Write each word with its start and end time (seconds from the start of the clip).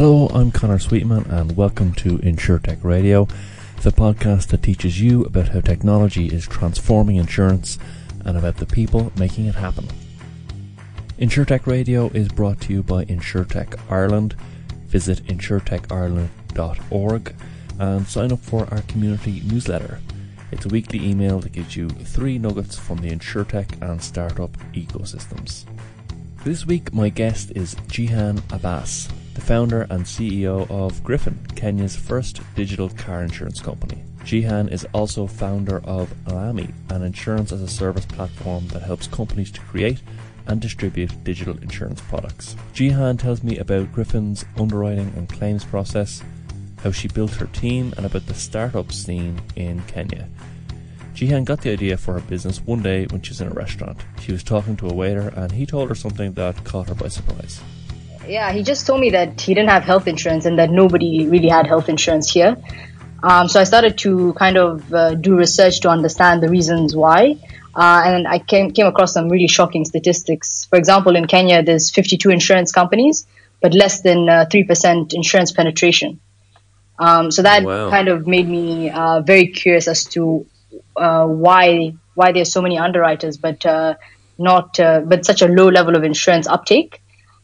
Hello, 0.00 0.28
I'm 0.28 0.50
Connor 0.50 0.78
Sweetman, 0.78 1.26
and 1.28 1.58
welcome 1.58 1.92
to 1.96 2.16
InsurTech 2.20 2.82
Radio, 2.82 3.28
the 3.82 3.90
podcast 3.90 4.46
that 4.46 4.62
teaches 4.62 4.98
you 4.98 5.24
about 5.24 5.48
how 5.48 5.60
technology 5.60 6.28
is 6.28 6.48
transforming 6.48 7.16
insurance 7.16 7.78
and 8.24 8.38
about 8.38 8.56
the 8.56 8.64
people 8.64 9.12
making 9.18 9.44
it 9.44 9.56
happen. 9.56 9.86
InsurTech 11.18 11.66
Radio 11.66 12.08
is 12.14 12.28
brought 12.28 12.62
to 12.62 12.72
you 12.72 12.82
by 12.82 13.04
InsurTech 13.04 13.78
Ireland. 13.90 14.36
Visit 14.86 15.22
insurtechireland.org 15.26 17.34
and 17.78 18.06
sign 18.06 18.32
up 18.32 18.40
for 18.40 18.66
our 18.72 18.80
community 18.88 19.42
newsletter. 19.44 20.00
It's 20.50 20.64
a 20.64 20.70
weekly 20.70 21.06
email 21.06 21.40
that 21.40 21.52
gives 21.52 21.76
you 21.76 21.90
three 21.90 22.38
nuggets 22.38 22.78
from 22.78 23.02
the 23.02 23.10
InsureTech 23.10 23.82
and 23.82 24.02
startup 24.02 24.56
ecosystems. 24.72 25.66
This 26.42 26.64
week, 26.64 26.94
my 26.94 27.10
guest 27.10 27.52
is 27.54 27.74
Jihan 27.74 28.40
Abass, 28.48 29.12
the 29.34 29.40
founder 29.40 29.82
and 29.90 30.04
CEO 30.04 30.70
of 30.70 31.02
Griffin, 31.04 31.38
Kenya's 31.56 31.96
first 31.96 32.40
digital 32.54 32.88
car 32.90 33.22
insurance 33.22 33.60
company. 33.60 34.02
Jihan 34.24 34.70
is 34.70 34.86
also 34.92 35.26
founder 35.26 35.78
of 35.84 36.12
Alami, 36.24 36.72
an 36.90 37.02
insurance 37.02 37.52
as 37.52 37.62
a 37.62 37.68
service 37.68 38.06
platform 38.06 38.68
that 38.68 38.82
helps 38.82 39.06
companies 39.06 39.50
to 39.52 39.60
create 39.60 40.02
and 40.46 40.60
distribute 40.60 41.24
digital 41.24 41.56
insurance 41.58 42.00
products. 42.02 42.56
Jihan 42.74 43.18
tells 43.18 43.42
me 43.42 43.58
about 43.58 43.92
Griffin's 43.92 44.44
underwriting 44.58 45.12
and 45.16 45.28
claims 45.28 45.64
process, 45.64 46.22
how 46.82 46.90
she 46.90 47.08
built 47.08 47.32
her 47.34 47.46
team, 47.46 47.94
and 47.96 48.04
about 48.04 48.26
the 48.26 48.34
startup 48.34 48.92
scene 48.92 49.40
in 49.56 49.80
Kenya. 49.82 50.28
Jihan 51.14 51.44
got 51.44 51.60
the 51.60 51.72
idea 51.72 51.96
for 51.96 52.14
her 52.14 52.20
business 52.20 52.60
one 52.60 52.82
day 52.82 53.06
when 53.06 53.20
she 53.22 53.30
was 53.30 53.40
in 53.40 53.48
a 53.48 53.54
restaurant. 53.54 54.00
She 54.20 54.32
was 54.32 54.42
talking 54.42 54.76
to 54.78 54.88
a 54.88 54.94
waiter 54.94 55.28
and 55.36 55.52
he 55.52 55.66
told 55.66 55.88
her 55.88 55.94
something 55.94 56.32
that 56.34 56.64
caught 56.64 56.88
her 56.88 56.94
by 56.94 57.08
surprise. 57.08 57.60
Yeah, 58.30 58.52
he 58.52 58.62
just 58.62 58.86
told 58.86 59.00
me 59.00 59.10
that 59.10 59.40
he 59.40 59.54
didn't 59.54 59.70
have 59.70 59.82
health 59.82 60.06
insurance 60.06 60.44
and 60.46 60.56
that 60.60 60.70
nobody 60.70 61.26
really 61.26 61.48
had 61.48 61.66
health 61.66 61.88
insurance 61.88 62.30
here. 62.30 62.56
Um, 63.24 63.48
so 63.48 63.58
I 63.58 63.64
started 63.64 63.98
to 63.98 64.32
kind 64.34 64.56
of 64.56 64.94
uh, 64.94 65.14
do 65.16 65.34
research 65.34 65.80
to 65.80 65.88
understand 65.88 66.40
the 66.40 66.48
reasons 66.48 66.94
why. 66.94 67.36
Uh, 67.74 68.02
and 68.04 68.28
I 68.28 68.38
came, 68.38 68.70
came 68.70 68.86
across 68.86 69.14
some 69.14 69.28
really 69.28 69.48
shocking 69.48 69.84
statistics. 69.84 70.66
For 70.70 70.78
example, 70.78 71.16
in 71.16 71.26
Kenya, 71.26 71.64
there's 71.64 71.90
52 71.90 72.30
insurance 72.30 72.70
companies, 72.70 73.26
but 73.60 73.74
less 73.74 74.02
than 74.02 74.28
uh, 74.28 74.46
3% 74.48 75.12
insurance 75.12 75.50
penetration. 75.50 76.20
Um, 77.00 77.32
so 77.32 77.42
that 77.42 77.64
wow. 77.64 77.90
kind 77.90 78.06
of 78.06 78.28
made 78.28 78.48
me 78.48 78.90
uh, 78.90 79.22
very 79.22 79.48
curious 79.48 79.88
as 79.88 80.04
to 80.04 80.46
uh, 80.96 81.26
why 81.26 81.94
why 82.14 82.30
there's 82.30 82.52
so 82.52 82.60
many 82.60 82.78
underwriters, 82.78 83.38
but 83.38 83.64
uh, 83.64 83.94
not 84.38 84.78
uh, 84.78 85.00
but 85.00 85.24
such 85.24 85.40
a 85.40 85.48
low 85.48 85.68
level 85.68 85.96
of 85.96 86.04
insurance 86.04 86.46
uptake. 86.46 87.00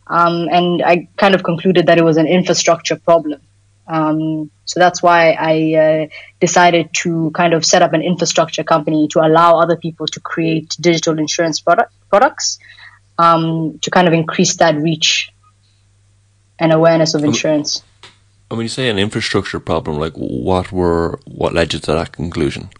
Um, 0.07 0.49
and 0.51 0.83
I 0.83 1.09
kind 1.17 1.35
of 1.35 1.43
concluded 1.43 1.87
that 1.87 1.99
it 1.99 2.05
was 2.05 2.17
an 2.17 2.27
infrastructure 2.27 2.97
problem. 2.97 3.41
Um, 3.89 4.51
so 4.65 4.81
that's 4.81 5.03
why 5.03 5.33
I 5.33 5.75
uh, 5.75 6.07
decided 6.41 6.91
to 7.03 7.31
kind 7.35 7.55
of 7.55 7.65
set 7.65 7.83
up 7.83 7.93
an 7.93 8.03
infrastructure 8.03 8.65
company 8.65 9.09
to 9.09 9.21
allow 9.21 9.61
other 9.61 9.77
people 9.77 10.07
to 10.09 10.21
create 10.21 10.77
digital 10.81 11.19
insurance 11.19 11.61
product, 11.61 11.93
products 12.09 12.59
um, 13.19 13.79
to 13.81 13.91
kind 13.91 14.09
of 14.09 14.15
increase 14.15 14.57
that 14.57 14.77
reach 14.77 15.33
and 16.59 16.73
awareness 16.73 17.15
of 17.15 17.23
insurance. 17.25 17.83
And 18.51 18.59
when 18.59 18.65
you 18.65 18.69
say 18.69 18.89
an 18.89 18.99
infrastructure 18.99 19.61
problem, 19.61 19.99
like 19.99 20.15
what 20.15 20.73
were 20.73 21.19
what 21.25 21.53
led 21.53 21.73
you 21.73 21.81
to 21.81 21.93
that 21.93 22.13
conclusion? 22.13 22.71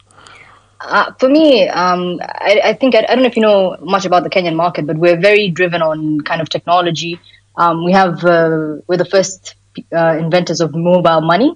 Uh, 0.81 1.13
for 1.19 1.29
me, 1.29 1.69
um, 1.69 2.21
I, 2.23 2.61
I, 2.65 2.73
think 2.75 2.95
I, 2.95 2.99
I, 3.09 3.15
don't 3.15 3.21
know 3.21 3.29
if 3.29 3.37
you 3.37 3.43
know 3.43 3.77
much 3.81 4.05
about 4.05 4.25
the 4.25 4.31
Kenyan 4.31 4.57
market, 4.57 4.87
but 4.87 4.97
we're 4.97 5.19
very 5.19 5.49
driven 5.49 5.81
on 5.83 6.21
kind 6.21 6.41
of 6.41 6.49
technology. 6.49 7.19
Um, 7.57 7.85
we 7.85 7.93
have 7.93 8.23
uh, 8.25 8.77
we're 8.87 8.99
the 8.99 9.07
first 9.11 9.55
uh, 9.95 10.17
inventors 10.19 10.61
of 10.61 10.75
mobile 10.75 11.23
money, 11.23 11.55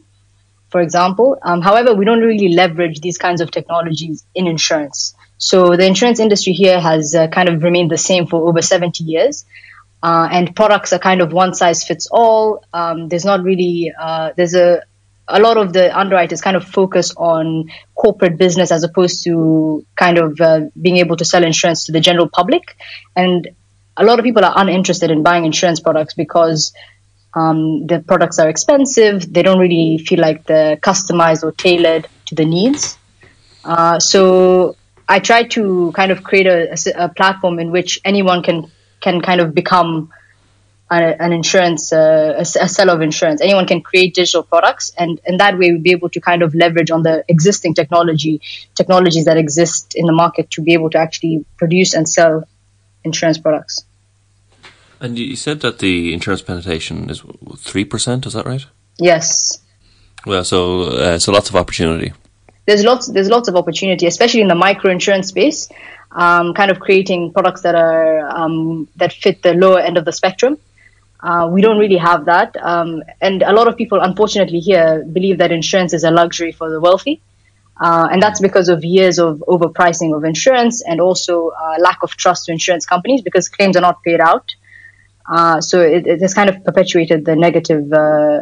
for 0.71 0.81
example. 0.81 1.39
Um, 1.43 1.61
however, 1.61 1.95
we 1.95 2.05
don't 2.05 2.21
really 2.21 2.55
leverage 2.55 3.01
these 3.01 3.19
kinds 3.19 3.41
of 3.41 3.51
technologies 3.51 4.25
in 4.35 4.47
insurance. 4.47 5.15
So 5.37 5.77
the 5.77 5.87
insurance 5.87 6.21
industry 6.21 6.53
here 6.53 6.81
has 6.81 7.15
uh, 7.15 7.29
kind 7.29 7.49
of 7.49 7.63
remained 7.63 7.91
the 7.91 7.99
same 7.99 8.27
for 8.27 8.47
over 8.49 8.63
70 8.63 9.05
years. 9.05 9.45
Uh, 10.03 10.29
and 10.31 10.57
products 10.57 10.93
are 10.93 10.99
kind 10.99 11.21
of 11.21 11.33
one 11.33 11.55
size 11.55 11.85
fits 11.85 12.09
all. 12.11 12.65
Um, 12.73 13.09
there's 13.09 13.25
not 13.25 13.43
really, 13.43 13.93
uh, 13.99 14.33
there's 14.37 14.55
a, 14.55 14.83
a 15.31 15.41
lot 15.41 15.57
of 15.57 15.73
the 15.73 15.97
underwriters 15.97 16.41
kind 16.41 16.57
of 16.57 16.65
focus 16.65 17.13
on 17.17 17.71
corporate 17.95 18.37
business 18.39 18.71
as 18.71 18.83
opposed 18.83 19.25
to 19.25 19.85
kind 19.97 20.19
of 20.19 20.41
uh, 20.41 20.61
being 20.81 20.99
able 20.99 21.17
to 21.17 21.25
sell 21.25 21.45
insurance 21.45 21.85
to 21.87 21.93
the 21.93 22.01
general 22.01 22.29
public. 22.29 22.77
And 23.17 23.49
a 23.97 24.05
lot 24.05 24.19
of 24.19 24.25
people 24.25 24.45
are 24.45 24.55
uninterested 24.57 25.11
in 25.11 25.23
buying 25.23 25.45
insurance 25.45 25.81
products 25.81 26.15
because 26.15 26.73
um, 27.35 27.87
the 27.87 28.01
products 28.01 28.39
are 28.39 28.49
expensive. 28.49 29.33
They 29.33 29.43
don't 29.43 29.59
really 29.59 29.99
feel 29.99 30.21
like 30.21 30.45
they're 30.45 30.77
customized 30.77 31.43
or 31.43 31.53
tailored 31.53 32.09
to 32.27 32.35
the 32.35 32.45
needs. 32.45 32.99
Uh, 33.65 34.01
so 34.01 34.77
I 35.09 35.19
try 35.19 35.43
to 35.43 35.93
kind 35.95 36.13
of 36.13 36.23
create 36.23 36.47
a, 36.47 36.77
a, 36.97 37.09
platform 37.09 37.59
in 37.59 37.71
which 37.71 38.01
anyone 38.05 38.43
can 38.43 38.71
can 39.01 39.21
kind 39.21 39.41
of 39.41 39.55
become 39.55 40.11
an 40.91 41.33
insurance, 41.33 41.93
uh, 41.93 42.35
a, 42.37 42.41
a 42.41 42.69
seller 42.69 42.95
of 42.95 43.01
insurance. 43.01 43.41
Anyone 43.41 43.67
can 43.67 43.81
create 43.81 44.15
digital 44.15 44.43
products, 44.43 44.93
and 44.99 45.21
in 45.25 45.37
that 45.37 45.57
way 45.59 45.71
we'll 45.73 45.81
be 45.81 45.93
able 45.93 46.09
to 46.11 46.21
kind 46.21 46.43
of 46.43 46.55
leverage 46.55 46.91
on 46.91 47.03
the 47.03 47.25
existing 47.29 47.75
technology 47.75 48.41
technologies 48.75 49.25
that 49.27 49.37
exist 49.37 49.95
in 49.95 50.07
the 50.07 50.13
market 50.13 50.51
to 50.53 50.63
be 50.63 50.73
able 50.73 50.91
to 50.91 50.99
actually 50.99 51.45
produce 51.57 51.95
and 51.95 52.09
sell 52.09 52.45
insurance 53.05 53.39
products. 53.39 53.85
And 55.01 55.19
you 55.19 55.37
said 55.37 55.61
that 55.61 55.79
the 55.79 56.13
insurance 56.13 56.43
penetration 56.43 57.09
is 57.09 57.23
three 57.59 57.85
percent. 57.85 58.27
Is 58.27 58.33
that 58.35 58.47
right? 58.47 58.67
Yes. 58.99 59.61
Well, 60.27 60.45
so 60.45 60.83
uh, 60.83 61.19
so 61.19 61.33
lots 61.33 61.49
of 61.49 61.57
opportunity. 61.57 62.13
There's 62.67 62.85
lots 62.85 63.07
there's 63.07 63.29
lots 63.29 63.49
of 63.49 63.57
opportunity, 63.57 64.07
especially 64.07 64.43
in 64.43 64.49
the 64.49 64.55
micro 64.55 64.91
insurance 64.91 65.29
space. 65.29 65.69
Um, 66.13 66.55
kind 66.55 66.73
of 66.73 66.81
creating 66.81 67.33
products 67.33 67.63
that 67.63 67.77
are 67.77 68.29
um, 68.37 68.89
that 68.97 69.13
fit 69.13 69.43
the 69.43 69.55
lower 69.55 69.79
end 69.79 69.97
of 69.97 70.05
the 70.05 70.13
spectrum. 70.13 70.59
Uh, 71.23 71.49
we 71.51 71.61
don't 71.61 71.79
really 71.79 71.99
have 71.99 72.25
that, 72.25 72.57
um, 72.63 73.03
and 73.21 73.43
a 73.43 73.53
lot 73.53 73.69
of 73.69 73.77
people, 73.77 74.01
unfortunately, 74.01 74.59
here 74.59 75.05
believe 75.05 75.39
that 75.39 75.53
insurance 75.53 75.93
is 75.93 76.03
a 76.05 76.11
luxury 76.11 76.53
for 76.53 76.71
the 76.71 76.81
wealthy. 76.81 77.21
Uh, 77.81 78.09
and 78.13 78.23
that's 78.23 78.41
because 78.41 78.69
of 78.69 78.85
years 78.85 79.19
of 79.19 79.43
overpricing 79.49 80.15
of 80.15 80.23
insurance 80.25 80.83
and 80.83 81.01
also 81.01 81.49
uh, 81.49 81.77
lack 81.81 82.03
of 82.03 82.11
trust 82.11 82.45
to 82.45 82.53
insurance 82.53 82.85
companies 82.85 83.23
because 83.23 83.49
claims 83.49 83.75
are 83.75 83.81
not 83.81 84.03
paid 84.03 84.21
out. 84.21 84.55
Uh, 85.27 85.61
so 85.61 85.81
it, 85.81 86.07
it, 86.07 86.21
has 86.21 86.35
kind 86.35 86.51
of 86.51 86.63
perpetuated 86.63 87.25
the 87.25 87.35
negative, 87.37 87.91
uh, 87.93 88.41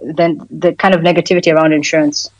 then 0.00 0.46
the 0.50 0.74
kind 0.74 0.94
of 0.94 1.00
negativity 1.00 1.52
around 1.54 1.72
insurance. 1.72 2.30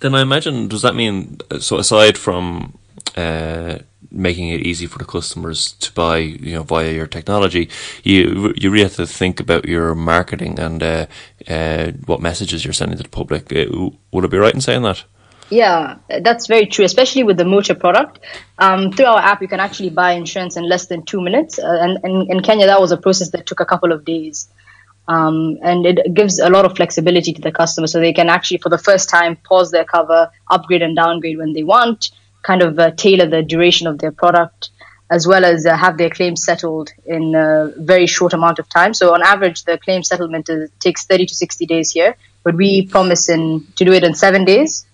Then 0.00 0.14
I 0.14 0.20
imagine, 0.20 0.68
does 0.68 0.82
that 0.82 0.94
mean, 0.94 1.38
so 1.58 1.78
aside 1.78 2.16
from 2.16 2.78
uh, 3.16 3.78
making 4.10 4.48
it 4.48 4.60
easy 4.60 4.86
for 4.86 4.98
the 4.98 5.04
customers 5.04 5.72
to 5.72 5.92
buy, 5.92 6.18
you 6.18 6.54
know, 6.54 6.62
via 6.62 6.92
your 6.92 7.06
technology, 7.06 7.68
you 8.02 8.52
you 8.56 8.70
really 8.70 8.84
have 8.84 8.96
to 8.96 9.06
think 9.06 9.40
about 9.40 9.66
your 9.66 9.94
marketing 9.94 10.58
and 10.58 10.82
uh, 10.82 11.06
uh, 11.48 11.92
what 12.06 12.20
messages 12.20 12.64
you're 12.64 12.72
sending 12.72 12.96
to 12.96 13.02
the 13.02 13.08
public. 13.08 13.52
Uh, 13.52 13.90
would 14.12 14.24
it 14.24 14.30
be 14.30 14.38
right 14.38 14.54
in 14.54 14.60
saying 14.60 14.82
that? 14.82 15.04
Yeah, 15.48 15.98
that's 16.08 16.48
very 16.48 16.66
true, 16.66 16.84
especially 16.84 17.22
with 17.22 17.36
the 17.36 17.44
motor 17.44 17.74
product. 17.74 18.18
Um, 18.58 18.90
through 18.90 19.06
our 19.06 19.20
app, 19.20 19.42
you 19.42 19.48
can 19.48 19.60
actually 19.60 19.90
buy 19.90 20.12
insurance 20.12 20.56
in 20.56 20.68
less 20.68 20.86
than 20.86 21.04
two 21.04 21.20
minutes. 21.20 21.58
Uh, 21.58 21.78
and, 21.80 21.98
and, 22.02 22.30
in 22.30 22.42
Kenya, 22.42 22.66
that 22.66 22.80
was 22.80 22.90
a 22.90 22.96
process 22.96 23.30
that 23.30 23.46
took 23.46 23.60
a 23.60 23.64
couple 23.64 23.92
of 23.92 24.04
days. 24.04 24.48
Um, 25.08 25.58
and 25.62 25.86
it 25.86 26.14
gives 26.14 26.40
a 26.40 26.50
lot 26.50 26.64
of 26.64 26.74
flexibility 26.76 27.32
to 27.32 27.40
the 27.40 27.52
customer 27.52 27.86
so 27.86 28.00
they 28.00 28.12
can 28.12 28.28
actually, 28.28 28.58
for 28.58 28.70
the 28.70 28.78
first 28.78 29.08
time, 29.08 29.36
pause 29.36 29.70
their 29.70 29.84
cover, 29.84 30.30
upgrade 30.50 30.82
and 30.82 30.96
downgrade 30.96 31.38
when 31.38 31.52
they 31.52 31.62
want, 31.62 32.10
kind 32.46 32.62
of 32.62 32.78
uh, 32.78 32.90
tailor 32.92 33.28
the 33.28 33.42
duration 33.42 33.86
of 33.86 33.98
their 33.98 34.12
product, 34.12 34.70
as 35.10 35.26
well 35.26 35.44
as 35.44 35.66
uh, 35.66 35.76
have 35.76 35.98
their 35.98 36.10
claims 36.10 36.44
settled 36.44 36.90
in 37.04 37.34
a 37.34 37.72
very 37.76 38.06
short 38.06 38.32
amount 38.32 38.58
of 38.58 38.68
time. 38.68 38.92
So 38.94 39.14
on 39.14 39.22
average, 39.22 39.64
the 39.64 39.78
claim 39.78 40.02
settlement 40.02 40.48
is, 40.48 40.70
takes 40.80 41.06
30 41.06 41.26
to 41.26 41.34
60 41.34 41.66
days 41.66 41.90
here, 41.90 42.16
but 42.44 42.54
we 42.54 42.86
promise 42.86 43.28
in, 43.28 43.66
to 43.76 43.84
do 43.84 43.92
it 43.92 44.04
in 44.04 44.14
seven 44.14 44.44
days 44.44 44.86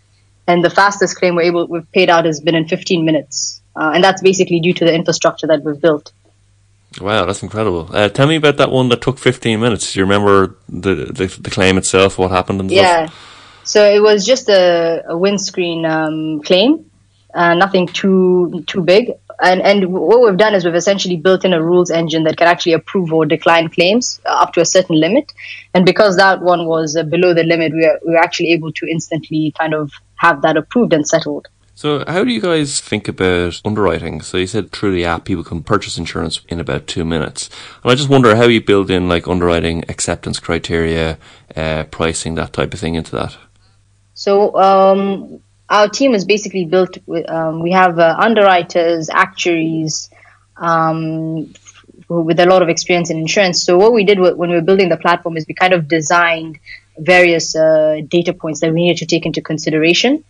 and 0.47 0.65
the 0.65 0.71
fastest 0.71 1.17
claim 1.17 1.35
we're 1.35 1.43
able 1.43 1.67
we've 1.67 1.91
paid 1.93 2.11
out 2.11 2.25
has 2.25 2.41
been 2.41 2.55
in 2.55 2.67
15 2.67 3.05
minutes, 3.05 3.61
uh, 3.77 3.93
and 3.95 4.03
that's 4.03 4.23
basically 4.23 4.61
due 4.61 4.75
to 4.75 4.85
the 4.85 4.95
infrastructure 4.95 5.47
that 5.47 5.63
we've 5.63 5.81
built. 5.81 6.13
Wow, 7.01 7.25
that's 7.25 7.43
incredible. 7.43 7.89
Uh, 7.91 8.09
tell 8.09 8.27
me 8.27 8.37
about 8.37 8.59
that 8.59 8.71
one 8.71 8.89
that 8.91 9.01
took 9.01 9.19
15 9.19 9.59
minutes. 9.59 9.93
Do 9.93 10.01
you 10.01 10.05
remember 10.05 10.57
the, 10.69 11.07
the, 11.07 11.27
the 11.41 11.51
claim 11.51 11.79
itself? 11.79 12.19
What 12.19 12.31
happened? 12.31 12.61
And 12.61 12.71
yeah, 12.71 13.09
so 13.65 13.89
it 13.89 14.03
was 14.03 14.27
just 14.27 14.51
a, 14.51 15.03
a 15.09 15.17
windscreen 15.17 15.87
um, 15.87 16.43
claim, 16.43 16.91
uh, 17.35 17.55
nothing 17.55 17.87
too 17.87 18.65
too 18.67 18.83
big. 18.83 19.13
And 19.41 19.61
and 19.63 19.93
what 19.93 20.21
we've 20.23 20.37
done 20.37 20.55
is 20.55 20.65
we've 20.65 20.75
essentially 20.75 21.17
built 21.17 21.45
in 21.45 21.53
a 21.53 21.63
rules 21.63 21.91
engine 21.91 22.25
that 22.25 22.37
can 22.37 22.47
actually 22.47 22.75
approve 22.75 23.13
or 23.13 23.27
decline 23.27 23.69
claims 23.69 24.21
uh, 24.27 24.43
up 24.43 24.53
to 24.55 24.61
a 24.61 24.65
certain 24.65 25.01
limit. 25.01 25.33
And 25.75 25.85
because 25.85 26.17
that 26.17 26.43
one 26.43 26.67
was 26.67 26.97
uh, 26.97 27.03
below 27.03 27.35
the 27.35 27.43
limit, 27.43 27.73
we 27.73 27.81
were, 27.81 28.01
we 28.07 28.13
were 28.13 28.19
actually 28.19 28.53
able 28.53 28.73
to 28.73 28.87
instantly 28.87 29.53
kind 29.59 29.75
of 29.75 29.93
have 30.17 30.43
that 30.43 30.57
approved 30.57 30.93
and 30.93 31.07
settled. 31.07 31.49
So, 31.75 32.05
how 32.07 32.23
do 32.23 32.31
you 32.31 32.41
guys 32.41 32.81
think 32.81 33.09
about 33.09 33.61
underwriting? 33.65 34.21
So, 34.21 34.37
you 34.37 34.47
said 34.47 34.71
through 34.71 34.93
the 34.93 35.07
app, 35.07 35.25
people 35.25 35.43
can 35.43 35.63
purchase 35.63 35.97
insurance 35.97 36.41
in 36.49 36.61
about 36.61 36.87
two 36.87 37.05
minutes. 37.05 37.49
And 37.83 37.91
I 37.91 37.95
just 37.95 38.11
wonder 38.11 38.37
how 38.37 38.45
you 38.45 38.61
build 38.61 38.91
in 38.91 39.09
like 39.09 39.27
underwriting 39.27 39.85
acceptance 39.89 40.39
criteria, 40.39 41.19
uh, 41.57 41.85
pricing, 41.85 42.35
that 42.35 42.53
type 42.53 42.75
of 42.75 42.79
thing 42.79 42.95
into 42.95 43.17
that. 43.17 43.37
So, 44.15 44.55
um, 44.55 45.41
our 45.73 45.89
team 45.89 46.15
is 46.15 46.27
basically 46.27 46.67
built 46.67 46.99
with, 47.07 47.29
um, 47.31 47.61
we 47.61 47.73
have 47.73 47.99
uh, 47.99 48.15
underwriters, 48.19 49.09
actuaries, 49.09 50.11
um, 50.59 51.53
with 52.09 52.39
a 52.41 52.47
lot 52.47 52.61
of 52.63 52.69
experience 52.69 53.09
in 53.09 53.17
insurance. 53.17 53.65
So, 53.65 53.79
what 53.79 53.95
we 53.95 54.05
did 54.05 54.21
when 54.21 54.51
we 54.51 54.55
were 54.55 54.61
building 54.61 54.91
the 54.91 54.99
platform 54.99 55.39
is 55.39 55.47
we 55.49 55.55
kind 55.55 55.73
of 55.73 55.89
designed 55.89 56.59
various 56.99 57.57
uh, 57.57 58.03
data 58.07 58.35
points 58.35 58.61
that 58.61 58.71
we 58.71 58.83
needed 58.83 58.99
to 58.99 59.07
take 59.07 59.25
into 59.25 59.41
consideration 59.41 60.23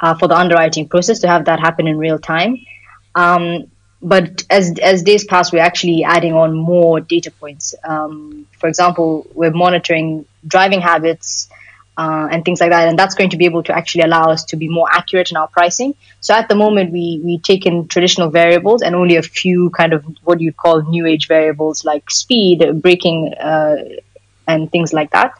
uh, 0.00 0.14
for 0.18 0.28
the 0.28 0.36
underwriting 0.36 0.86
process 0.86 1.20
to 1.20 1.28
have 1.28 1.46
that 1.46 1.60
happen 1.60 1.86
in 1.86 1.96
real 1.96 2.18
time. 2.18 2.58
Um, 3.14 3.70
but 4.02 4.44
as 4.50 4.78
as 4.82 5.02
days 5.02 5.24
pass, 5.24 5.50
we're 5.50 5.62
actually 5.62 6.04
adding 6.04 6.34
on 6.34 6.54
more 6.54 7.00
data 7.00 7.30
points. 7.30 7.74
Um, 7.84 8.46
for 8.58 8.68
example, 8.68 9.26
we're 9.32 9.50
monitoring 9.50 10.26
driving 10.46 10.82
habits 10.82 11.48
uh, 11.96 12.28
and 12.30 12.44
things 12.44 12.60
like 12.60 12.70
that, 12.70 12.88
and 12.88 12.98
that's 12.98 13.14
going 13.14 13.30
to 13.30 13.36
be 13.36 13.44
able 13.44 13.62
to 13.64 13.76
actually 13.76 14.02
allow 14.02 14.30
us 14.30 14.44
to 14.44 14.56
be 14.56 14.68
more 14.68 14.88
accurate 14.90 15.30
in 15.30 15.36
our 15.36 15.48
pricing. 15.48 15.94
So 16.20 16.34
at 16.34 16.48
the 16.48 16.54
moment, 16.54 16.92
we 16.92 17.20
we 17.22 17.38
take 17.38 17.66
in 17.66 17.88
traditional 17.88 18.30
variables 18.30 18.82
and 18.82 18.94
only 18.94 19.16
a 19.16 19.22
few 19.22 19.70
kind 19.70 19.92
of 19.92 20.04
what 20.24 20.40
you'd 20.40 20.56
call 20.56 20.82
new 20.82 21.06
age 21.06 21.28
variables 21.28 21.84
like 21.84 22.10
speed, 22.10 22.64
braking, 22.80 23.34
uh, 23.34 23.76
and 24.46 24.70
things 24.70 24.92
like 24.92 25.10
that. 25.10 25.32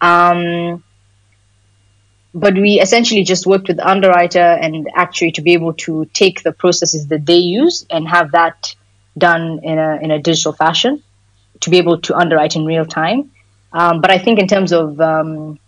Um, 0.00 0.82
but 2.32 2.54
we 2.54 2.80
essentially 2.80 3.24
just 3.24 3.46
worked 3.46 3.68
with 3.68 3.76
the 3.76 3.88
underwriter 3.88 4.38
and 4.38 4.88
actuary 4.94 5.32
to 5.32 5.42
be 5.42 5.52
able 5.52 5.74
to 5.74 6.04
take 6.12 6.42
the 6.42 6.52
processes 6.52 7.08
that 7.08 7.26
they 7.26 7.38
use 7.38 7.86
and 7.90 8.08
have 8.08 8.32
that 8.32 8.74
done 9.18 9.60
in 9.64 9.78
a 9.78 9.98
in 10.00 10.10
a 10.10 10.18
digital 10.18 10.52
fashion 10.52 11.02
to 11.60 11.70
be 11.70 11.78
able 11.78 12.00
to 12.00 12.16
underwrite 12.16 12.56
in 12.56 12.64
real 12.64 12.86
time. 12.86 13.30
Um, 13.72 14.00
but 14.00 14.10
I 14.10 14.18
think 14.18 14.38
in 14.38 14.48
terms 14.48 14.72
of 14.72 15.00
um, 15.00 15.58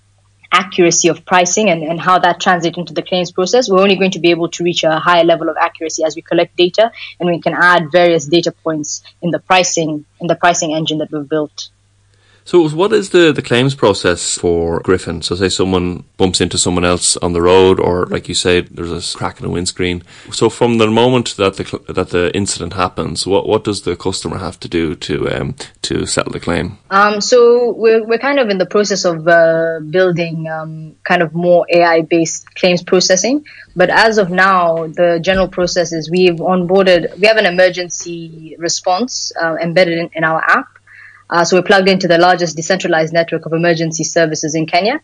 accuracy 0.53 1.09
of 1.09 1.25
pricing 1.25 1.71
and, 1.71 1.83
and 1.83 2.01
how 2.01 2.19
that 2.19 2.41
translates 2.41 2.77
into 2.79 2.93
the 2.93 3.03
claims 3.03 3.33
process, 3.33 3.69
we're 3.69 3.81
only 3.81 3.97
going 3.97 4.11
to 4.11 4.21
be 4.21 4.31
able 4.31 4.49
to 4.51 4.63
reach 4.63 4.85
a 4.85 4.99
higher 4.99 5.25
level 5.25 5.49
of 5.49 5.57
accuracy 5.57 6.05
as 6.05 6.15
we 6.15 6.23
collect 6.23 6.57
data 6.57 6.93
and 7.19 7.29
we 7.29 7.41
can 7.41 7.55
add 7.55 7.91
various 7.91 8.27
data 8.27 8.53
points 8.53 9.03
in 9.23 9.31
the 9.31 9.39
pricing 9.39 10.05
in 10.21 10.27
the 10.27 10.37
pricing 10.37 10.75
engine 10.75 10.99
that 10.99 11.11
we've 11.11 11.29
built. 11.29 11.71
So, 12.45 12.69
what 12.71 12.93
is 12.93 13.11
the, 13.11 13.33
the 13.33 13.43
claims 13.43 13.75
process 13.75 14.37
for 14.37 14.81
Griffin? 14.81 15.23
So, 15.23 15.37
say 15.37 15.49
someone 15.49 16.05
bumps 16.17 16.41
into 16.41 16.59
someone 16.59 16.85
else 16.85 17.17
on 17.19 17.33
the 17.33 17.43
road, 17.43 17.79
or 17.79 18.07
like 18.07 18.29
you 18.29 18.35
say, 18.35 18.63
there's 18.63 19.15
a 19.15 19.17
crack 19.17 19.39
in 19.39 19.45
the 19.45 19.51
windscreen. 19.51 20.03
So, 20.33 20.51
from 20.51 20.79
the 20.79 20.89
moment 20.89 21.37
that 21.37 21.57
the 21.57 21.93
that 21.93 22.11
the 22.11 22.35
incident 22.35 22.73
happens, 22.73 23.27
what 23.27 23.47
what 23.47 23.65
does 23.65 23.83
the 23.83 23.95
customer 23.97 24.39
have 24.39 24.59
to 24.61 24.69
do 24.69 24.95
to 24.97 25.31
um, 25.31 25.55
to 25.83 26.05
settle 26.07 26.33
the 26.33 26.41
claim? 26.41 26.79
Um, 26.91 27.21
so, 27.21 27.73
we're 27.73 28.05
we're 28.05 28.19
kind 28.19 28.41
of 28.41 28.49
in 28.49 28.59
the 28.59 28.67
process 28.67 29.05
of 29.05 29.29
uh, 29.29 29.79
building 29.89 30.49
um, 30.49 30.97
kind 31.05 31.23
of 31.23 31.35
more 31.35 31.65
AI 31.71 32.03
based 32.03 32.53
claims 32.55 32.83
processing. 32.83 33.45
But 33.75 33.91
as 33.91 34.19
of 34.19 34.31
now, 34.31 34.89
the 34.89 35.19
general 35.23 35.49
process 35.49 35.93
is 35.93 36.11
we've 36.11 36.37
onboarded, 36.37 37.19
we 37.19 37.27
have 37.27 37.39
an 37.39 37.47
emergency 37.47 38.57
response 38.59 39.33
uh, 39.41 39.57
embedded 39.63 39.99
in, 39.99 40.11
in 40.15 40.25
our 40.25 40.43
app. 40.43 40.67
Uh, 41.33 41.45
so 41.45 41.57
we're 41.57 41.63
plugged 41.63 41.89
into 41.89 42.07
the 42.07 42.19
largest 42.19 42.57
decentralized 42.57 43.13
network 43.13 43.47
of 43.47 43.55
emergency 43.55 44.05
services 44.05 44.55
in 44.55 44.67
Kenya. 44.67 45.01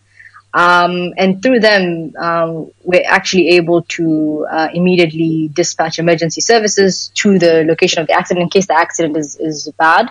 Um, 0.52 1.14
and 1.16 1.42
through 1.42 1.60
them, 1.60 2.12
um, 2.18 2.70
we're 2.82 3.06
actually 3.06 3.48
able 3.56 3.82
to 3.96 4.46
uh, 4.50 4.68
immediately 4.72 5.48
dispatch 5.52 5.98
emergency 5.98 6.42
services 6.42 7.10
to 7.14 7.38
the 7.38 7.64
location 7.64 8.02
of 8.02 8.08
the 8.08 8.12
accident 8.12 8.42
in 8.42 8.50
case 8.50 8.66
the 8.66 8.78
accident 8.78 9.16
is, 9.16 9.36
is 9.36 9.70
bad. 9.78 10.10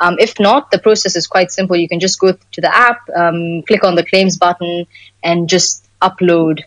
Um, 0.00 0.16
if 0.18 0.40
not, 0.40 0.72
the 0.72 0.78
process 0.78 1.14
is 1.14 1.28
quite 1.28 1.52
simple. 1.52 1.76
You 1.76 1.88
can 1.88 2.00
just 2.00 2.18
go 2.18 2.32
to 2.32 2.60
the 2.60 2.74
app, 2.74 3.08
um, 3.14 3.62
click 3.62 3.84
on 3.84 3.94
the 3.94 4.04
claims 4.04 4.38
button, 4.38 4.86
and 5.22 5.48
just 5.48 5.86
upload. 6.00 6.62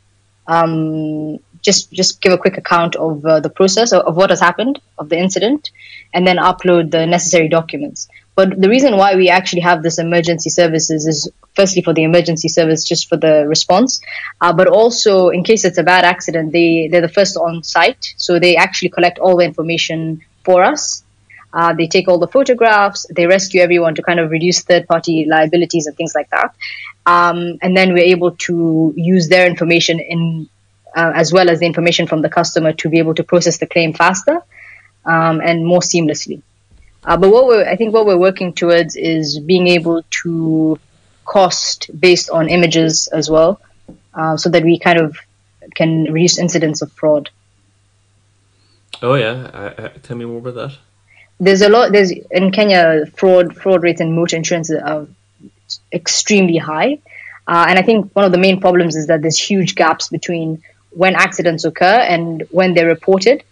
Um, 0.47 1.39
just 1.61 1.91
just 1.91 2.21
give 2.21 2.31
a 2.31 2.37
quick 2.37 2.57
account 2.57 2.95
of 2.95 3.25
uh, 3.25 3.39
the 3.39 3.49
process 3.49 3.91
of, 3.91 4.03
of 4.03 4.15
what 4.15 4.29
has 4.29 4.39
happened 4.39 4.79
of 4.99 5.09
the 5.09 5.17
incident, 5.17 5.71
and 6.13 6.27
then 6.27 6.37
upload 6.37 6.91
the 6.91 7.07
necessary 7.07 7.49
documents. 7.49 8.07
But 8.35 8.59
the 8.61 8.69
reason 8.69 8.97
why 8.97 9.15
we 9.15 9.29
actually 9.29 9.61
have 9.61 9.81
this 9.81 9.97
emergency 9.97 10.49
services 10.49 11.07
is 11.07 11.29
firstly 11.53 11.81
for 11.81 11.93
the 11.93 12.03
emergency 12.03 12.49
service, 12.49 12.83
just 12.83 13.07
for 13.07 13.15
the 13.15 13.47
response, 13.47 14.01
uh, 14.41 14.51
but 14.51 14.67
also 14.67 15.29
in 15.29 15.43
case 15.43 15.63
it's 15.63 15.77
a 15.77 15.83
bad 15.83 16.03
accident, 16.03 16.51
they 16.51 16.89
they're 16.91 17.01
the 17.01 17.15
first 17.19 17.37
on 17.37 17.63
site, 17.63 18.13
so 18.17 18.37
they 18.37 18.57
actually 18.57 18.89
collect 18.89 19.19
all 19.19 19.37
the 19.37 19.45
information 19.45 20.21
for 20.43 20.63
us. 20.63 21.03
Uh, 21.53 21.73
they 21.73 21.87
take 21.87 22.09
all 22.09 22.19
the 22.19 22.27
photographs, 22.27 23.05
they 23.15 23.25
rescue 23.25 23.61
everyone 23.61 23.95
to 23.95 24.01
kind 24.01 24.19
of 24.19 24.29
reduce 24.29 24.61
third 24.61 24.85
party 24.85 25.25
liabilities 25.25 25.87
and 25.87 25.95
things 25.95 26.13
like 26.13 26.29
that. 26.29 26.53
Um, 27.05 27.57
and 27.61 27.77
then 27.77 27.93
we're 27.93 28.11
able 28.15 28.31
to 28.47 28.93
use 28.97 29.29
their 29.29 29.47
information 29.47 30.01
in 30.01 30.49
uh, 30.95 31.11
as 31.15 31.31
well 31.31 31.49
as 31.49 31.59
the 31.59 31.65
information 31.65 32.07
from 32.07 32.21
the 32.21 32.29
customer 32.29 32.73
to 32.73 32.89
be 32.89 32.99
able 32.99 33.13
to 33.15 33.23
process 33.23 33.57
the 33.57 33.67
claim 33.67 33.93
faster 33.93 34.41
um, 35.05 35.41
and 35.41 35.65
more 35.65 35.81
seamlessly. 35.81 36.41
Uh, 37.05 37.17
but 37.17 37.29
what 37.29 37.45
we're, 37.45 37.67
I 37.67 37.75
think 37.75 37.93
what 37.93 38.05
we're 38.05 38.17
working 38.17 38.53
towards 38.53 38.95
is 38.95 39.39
being 39.39 39.67
able 39.67 40.03
to 40.23 40.79
cost 41.23 41.89
based 41.99 42.29
on 42.29 42.49
images 42.49 43.07
as 43.07 43.29
well, 43.29 43.61
uh, 44.13 44.37
so 44.37 44.49
that 44.49 44.63
we 44.63 44.79
kind 44.79 44.99
of 44.99 45.17
can 45.75 46.11
reduce 46.11 46.39
incidents 46.39 46.81
of 46.81 46.91
fraud. 46.91 47.29
Oh 49.01 49.15
yeah, 49.15 49.33
uh, 49.53 49.89
tell 50.01 50.17
me 50.17 50.25
more 50.25 50.39
about 50.39 50.55
that. 50.55 50.77
There's 51.39 51.61
a 51.61 51.69
lot. 51.69 51.91
There's 51.91 52.11
in 52.11 52.51
Kenya 52.51 53.05
fraud 53.17 53.55
fraud 53.55 53.83
rates 53.83 54.01
in 54.01 54.15
motor 54.15 54.37
insurance 54.37 54.71
are 54.71 55.07
extremely 55.91 56.57
high, 56.57 56.99
uh, 57.47 57.65
and 57.67 57.77
I 57.77 57.81
think 57.81 58.15
one 58.15 58.25
of 58.25 58.31
the 58.31 58.37
main 58.37 58.61
problems 58.61 58.95
is 58.95 59.07
that 59.07 59.21
there's 59.21 59.37
huge 59.37 59.75
gaps 59.75 60.07
between 60.09 60.63
when 60.91 61.13
accidents 61.15 61.65
occur 61.65 61.85
and 61.85 62.47
when 62.51 62.73
they're 62.73 62.87
reported. 62.87 63.43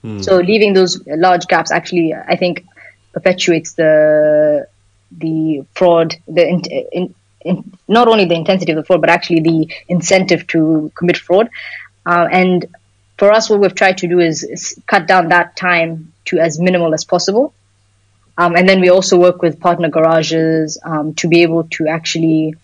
Hmm. 0.00 0.20
So 0.20 0.36
leaving 0.38 0.72
those 0.72 1.06
large 1.06 1.46
gaps 1.46 1.70
actually, 1.70 2.14
I 2.14 2.36
think, 2.36 2.64
perpetuates 3.12 3.72
the 3.74 4.66
the 5.18 5.64
fraud, 5.74 6.14
the 6.26 6.48
in, 6.48 6.60
in, 6.92 7.14
in, 7.42 7.78
not 7.88 8.08
only 8.08 8.24
the 8.24 8.34
intensity 8.34 8.72
of 8.72 8.76
the 8.76 8.84
fraud, 8.84 9.00
but 9.00 9.10
actually 9.10 9.40
the 9.40 9.72
incentive 9.88 10.46
to 10.48 10.90
commit 10.96 11.16
fraud. 11.16 11.48
Uh, 12.06 12.26
and 12.30 12.66
for 13.18 13.30
us, 13.30 13.50
what 13.50 13.60
we've 13.60 13.74
tried 13.74 13.98
to 13.98 14.08
do 14.08 14.18
is, 14.20 14.42
is, 14.42 14.80
cut 14.86 15.06
down 15.06 15.28
that 15.28 15.56
time 15.56 16.12
to 16.24 16.38
as 16.38 16.58
minimal 16.58 16.94
as 16.94 17.04
possible. 17.04 17.54
Um, 18.38 18.56
and 18.56 18.68
then 18.68 18.80
we 18.80 18.88
also 18.88 19.18
work 19.18 19.42
with 19.42 19.60
partner 19.60 19.90
garages 19.90 20.78
um, 20.82 21.14
to 21.14 21.28
be 21.28 21.42
able 21.42 21.64
to 21.72 21.88
actually 21.88 22.54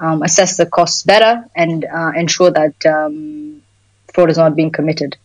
um, 0.00 0.22
assess 0.22 0.56
the 0.56 0.66
costs 0.66 1.04
better 1.04 1.48
and 1.54 1.84
uh, 1.84 2.12
ensure 2.16 2.50
that 2.50 2.84
um, 2.86 3.62
fraud 4.12 4.30
is 4.30 4.36
not 4.36 4.56
being 4.56 4.72
committed. 4.72 5.16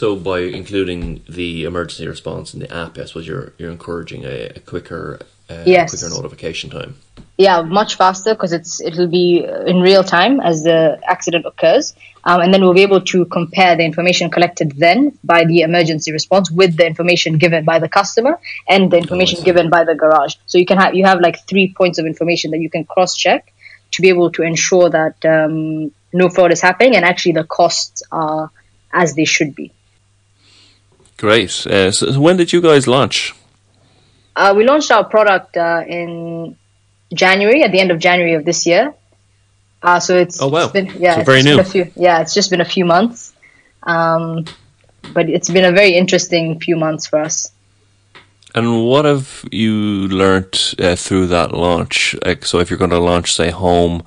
So 0.00 0.16
by 0.16 0.38
including 0.60 1.22
the 1.28 1.64
emergency 1.64 2.08
response 2.08 2.54
in 2.54 2.60
the 2.60 2.74
app, 2.74 2.96
I 2.96 3.04
suppose 3.04 3.26
you're 3.26 3.52
you're 3.58 3.70
encouraging 3.70 4.24
a, 4.24 4.36
a 4.56 4.60
quicker 4.60 5.20
uh, 5.50 5.64
yes. 5.66 5.90
quicker 5.90 6.08
notification 6.14 6.70
time. 6.70 6.94
Yeah, 7.36 7.60
much 7.60 7.96
faster 7.96 8.32
because 8.32 8.54
it's 8.54 8.80
it'll 8.80 9.08
be 9.08 9.44
in 9.66 9.82
real 9.82 10.02
time 10.02 10.40
as 10.40 10.62
the 10.62 10.98
accident 11.06 11.44
occurs, 11.44 11.92
um, 12.24 12.40
and 12.40 12.54
then 12.54 12.62
we'll 12.62 12.78
be 12.82 12.86
able 12.90 13.02
to 13.12 13.26
compare 13.26 13.76
the 13.76 13.84
information 13.84 14.30
collected 14.30 14.72
then 14.84 15.18
by 15.22 15.44
the 15.44 15.60
emergency 15.68 16.12
response 16.12 16.50
with 16.50 16.78
the 16.78 16.86
information 16.86 17.36
given 17.36 17.66
by 17.66 17.78
the 17.78 17.90
customer 17.90 18.40
and 18.66 18.90
the 18.90 18.96
information 18.96 19.40
oh, 19.42 19.44
given 19.44 19.68
by 19.68 19.84
the 19.84 19.94
garage. 19.94 20.36
So 20.46 20.56
you 20.56 20.64
can 20.64 20.78
have 20.78 20.94
you 20.94 21.04
have 21.04 21.20
like 21.20 21.46
three 21.46 21.74
points 21.76 21.98
of 21.98 22.06
information 22.06 22.52
that 22.52 22.60
you 22.60 22.70
can 22.70 22.84
cross 22.84 23.14
check 23.14 23.52
to 23.90 24.00
be 24.00 24.08
able 24.08 24.30
to 24.30 24.44
ensure 24.44 24.88
that 24.88 25.16
um, 25.26 25.92
no 26.10 26.30
fraud 26.30 26.52
is 26.52 26.62
happening 26.62 26.96
and 26.96 27.04
actually 27.04 27.32
the 27.32 27.44
costs 27.44 28.02
are 28.10 28.50
as 28.94 29.14
they 29.14 29.26
should 29.26 29.54
be. 29.54 29.74
Great. 31.20 31.66
Uh, 31.66 31.92
so, 31.92 32.18
when 32.18 32.38
did 32.38 32.50
you 32.50 32.62
guys 32.62 32.86
launch? 32.86 33.34
Uh, 34.34 34.54
we 34.56 34.64
launched 34.64 34.90
our 34.90 35.04
product 35.04 35.54
uh, 35.54 35.84
in 35.86 36.56
January, 37.12 37.62
at 37.62 37.72
the 37.72 37.78
end 37.78 37.90
of 37.90 37.98
January 37.98 38.32
of 38.32 38.46
this 38.46 38.64
year. 38.64 38.94
Uh, 39.82 40.00
so 40.00 40.16
it's, 40.16 40.40
oh 40.40 40.48
wow, 40.48 40.64
it's 40.64 40.72
been, 40.72 40.86
yeah, 40.98 41.16
so 41.16 41.24
very 41.24 41.42
new. 41.42 41.62
Few, 41.62 41.92
yeah, 41.94 42.22
it's 42.22 42.32
just 42.32 42.48
been 42.48 42.62
a 42.62 42.70
few 42.76 42.86
months, 42.86 43.34
um, 43.82 44.46
but 45.12 45.28
it's 45.28 45.50
been 45.50 45.66
a 45.66 45.72
very 45.72 45.94
interesting 45.94 46.58
few 46.58 46.76
months 46.76 47.06
for 47.06 47.18
us. 47.18 47.52
And 48.54 48.86
what 48.86 49.04
have 49.04 49.44
you 49.52 50.08
learnt 50.08 50.74
uh, 50.78 50.96
through 50.96 51.26
that 51.26 51.52
launch? 51.52 52.16
Like, 52.24 52.46
so 52.46 52.60
if 52.60 52.70
you're 52.70 52.78
going 52.78 52.92
to 52.92 52.98
launch, 52.98 53.34
say, 53.34 53.50
home 53.50 54.04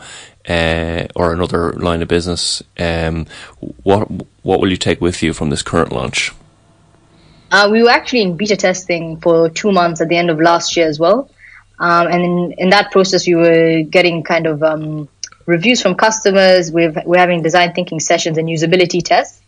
uh, 0.49 1.05
or 1.15 1.31
another 1.31 1.73
line 1.73 2.01
of 2.01 2.07
business, 2.07 2.63
um, 2.79 3.27
what 3.83 4.09
what 4.41 4.59
will 4.59 4.71
you 4.71 4.77
take 4.77 4.99
with 4.99 5.21
you 5.21 5.31
from 5.33 5.51
this 5.51 5.61
current 5.61 5.91
launch? 5.91 6.31
Uh, 7.53 7.69
we 7.69 7.83
were 7.83 7.89
actually 7.91 8.23
in 8.23 8.35
beta 8.35 8.55
testing 8.57 9.21
for 9.21 9.47
two 9.47 9.71
months 9.71 10.01
at 10.01 10.09
the 10.09 10.17
end 10.17 10.31
of 10.31 10.41
last 10.41 10.75
year 10.75 10.87
as 10.87 10.99
well. 10.99 11.29
Um, 11.77 12.07
and 12.07 12.23
in, 12.23 12.55
in, 12.57 12.69
that 12.71 12.91
process, 12.91 13.27
we 13.27 13.35
were 13.35 13.83
getting 13.83 14.23
kind 14.23 14.47
of 14.47 14.63
um, 14.63 15.07
reviews 15.45 15.79
from 15.79 15.93
customers. 15.93 16.71
We've, 16.71 16.97
we're 17.05 17.19
having 17.19 17.43
design 17.43 17.73
thinking 17.73 17.99
sessions 17.99 18.39
and 18.39 18.49
usability 18.49 19.03
tests. 19.03 19.39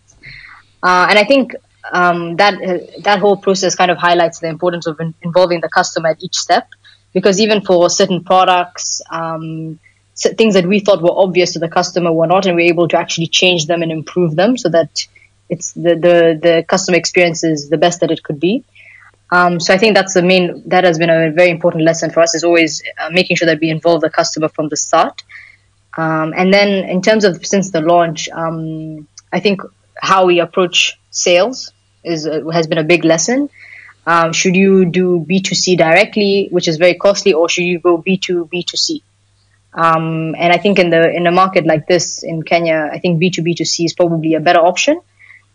Uh, 0.83 1.07
and 1.09 1.17
I 1.17 1.23
think 1.23 1.55
um, 1.91 2.35
that 2.35 2.53
that 2.99 3.17
whole 3.17 3.37
process 3.37 3.73
kind 3.73 3.89
of 3.89 3.97
highlights 3.97 4.37
the 4.37 4.49
importance 4.49 4.85
of 4.85 4.99
in, 4.99 5.15
involving 5.23 5.61
the 5.61 5.69
customer 5.69 6.09
at 6.09 6.21
each 6.21 6.37
step, 6.37 6.69
because 7.11 7.41
even 7.41 7.61
for 7.61 7.89
certain 7.89 8.23
products, 8.23 9.01
um, 9.09 9.79
things 10.15 10.53
that 10.53 10.67
we 10.67 10.79
thought 10.79 11.01
were 11.01 11.17
obvious 11.25 11.53
to 11.53 11.59
the 11.59 11.69
customer 11.69 12.13
were 12.13 12.27
not, 12.27 12.45
and 12.45 12.55
we're 12.55 12.69
able 12.69 12.87
to 12.87 12.99
actually 12.99 13.27
change 13.27 13.65
them 13.65 13.81
and 13.81 13.91
improve 13.91 14.35
them 14.35 14.57
so 14.57 14.69
that 14.69 15.07
it's 15.49 15.73
the 15.73 15.95
the, 15.95 16.39
the 16.41 16.65
customer 16.67 16.97
experience 16.97 17.43
is 17.43 17.69
the 17.69 17.77
best 17.77 17.99
that 18.01 18.11
it 18.11 18.23
could 18.23 18.39
be. 18.39 18.63
Um, 19.31 19.59
so 19.59 19.73
I 19.73 19.77
think 19.77 19.95
that's 19.95 20.13
the 20.13 20.21
main 20.21 20.63
that 20.67 20.83
has 20.83 20.99
been 20.99 21.09
a 21.09 21.31
very 21.31 21.49
important 21.49 21.83
lesson 21.83 22.11
for 22.11 22.21
us 22.21 22.35
is 22.35 22.43
always 22.43 22.83
uh, 22.99 23.09
making 23.11 23.37
sure 23.37 23.47
that 23.47 23.59
we 23.59 23.69
involve 23.69 24.01
the 24.01 24.09
customer 24.09 24.49
from 24.49 24.69
the 24.69 24.77
start. 24.77 25.23
Um, 25.97 26.33
and 26.35 26.53
then 26.53 26.69
in 26.89 27.01
terms 27.01 27.23
of 27.23 27.45
since 27.45 27.71
the 27.71 27.81
launch, 27.81 28.29
um, 28.29 29.07
I 29.31 29.39
think 29.39 29.61
how 29.95 30.25
we 30.25 30.39
approach 30.39 30.99
sales 31.09 31.71
is 32.03 32.27
uh, 32.27 32.47
has 32.49 32.67
been 32.67 32.77
a 32.77 32.83
big 32.83 33.03
lesson. 33.03 33.49
Um, 34.07 34.33
should 34.33 34.55
you 34.55 34.85
do 34.85 35.25
B2C 35.27 35.77
directly, 35.77 36.47
which 36.51 36.67
is 36.67 36.77
very 36.77 36.93
costly, 36.93 37.33
or 37.33 37.49
should 37.49 37.63
you 37.63 37.79
go 37.79 37.97
B2 37.97 38.49
B2C? 38.51 39.01
Um, 39.73 40.35
and 40.37 40.53
I 40.53 40.57
think 40.57 40.77
in 40.77 40.91
the 40.91 41.09
in 41.09 41.25
a 41.25 41.31
market 41.31 41.65
like 41.65 41.87
this 41.87 42.23
in 42.23 42.43
Kenya, 42.43 42.89
I 42.91 42.99
think 42.99 43.19
B2 43.19 43.39
B2C 43.39 43.85
is 43.85 43.93
probably 43.93 44.35
a 44.35 44.39
better 44.39 44.59
option 44.59 45.01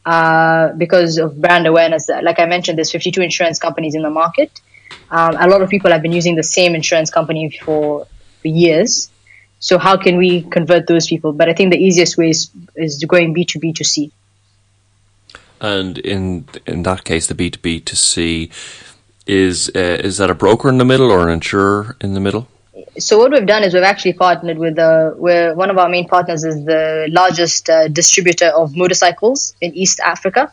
uh, 0.05 0.73
because 0.73 1.19
of 1.19 1.41
brand 1.41 1.67
awareness. 1.67 2.09
Like 2.09 2.39
I 2.39 2.47
mentioned, 2.47 2.79
there's 2.79 2.91
52 2.91 3.21
insurance 3.21 3.59
companies 3.59 3.95
in 3.95 4.03
the 4.03 4.11
market. 4.11 4.61
Um, 5.11 5.37
a 5.39 5.49
lot 5.49 5.63
of 5.63 5.71
people 5.71 5.91
have 5.91 6.03
been 6.03 6.13
using 6.13 6.37
the 6.37 6.43
same 6.43 6.75
insurance 6.75 7.11
company 7.11 7.51
for, 7.51 8.07
for 8.41 8.49
years. 8.49 9.11
So 9.59 9.79
how 9.79 9.97
can 9.97 10.17
we 10.17 10.43
convert 10.43 10.87
those 10.87 11.07
people? 11.07 11.33
But 11.33 11.49
I 11.49 11.53
think 11.53 11.73
the 11.73 11.79
easiest 11.79 12.17
way 12.17 12.31
is, 12.31 12.51
is 12.75 13.05
going 13.05 13.35
B2B 13.35 13.75
to 13.77 13.85
C. 13.85 14.13
And 15.61 15.99
in 15.99 16.47
in 16.67 16.85
that 16.85 17.05
case, 17.05 17.27
the 17.27 17.35
B 17.35 17.51
two 17.51 17.61
B 17.61 17.81
to 17.81 17.95
C 17.95 18.51
is 19.27 19.71
uh, 19.77 19.99
is 20.03 20.17
that 20.17 20.31
a 20.31 20.35
broker 20.35 20.71
in 20.71 20.79
the 20.79 20.87
middle 20.87 21.11
or 21.11 21.29
an 21.29 21.35
insurer 21.35 21.97
in 22.01 22.15
the 22.15 22.21
middle? 22.21 22.49
So 23.01 23.19
what 23.19 23.33
we've 23.33 23.47
done 23.47 23.65
is 23.65 23.75
we've 23.75 23.83
actually 23.83 24.13
partnered 24.15 24.59
with 24.59 24.79
uh, 24.79 25.11
where 25.11 25.55
one 25.55 25.71
of 25.71 25.79
our 25.79 25.89
main 25.89 26.09
partners 26.09 26.45
is 26.45 26.65
the 26.65 27.09
largest 27.11 27.69
uh, 27.69 27.89
distributor 27.89 28.47
of 28.47 28.77
motorcycles 28.77 29.55
in 29.61 29.75
East 29.75 30.01
Africa. 30.01 30.53